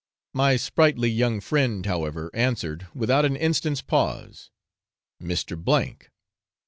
[0.33, 4.49] My sprightly young friend, however, answered, without an instant's pause,
[5.21, 5.55] 'Mr.
[5.99, 6.07] K